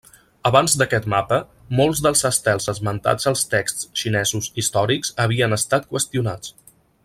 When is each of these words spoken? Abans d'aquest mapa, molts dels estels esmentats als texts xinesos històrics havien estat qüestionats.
Abans 0.49 0.73
d'aquest 0.81 1.03
mapa, 1.13 1.37
molts 1.81 2.01
dels 2.05 2.25
estels 2.29 2.67
esmentats 2.73 3.31
als 3.33 3.45
texts 3.53 3.87
xinesos 4.03 4.49
històrics 4.63 5.15
havien 5.27 5.59
estat 5.63 5.91
qüestionats. 5.95 6.57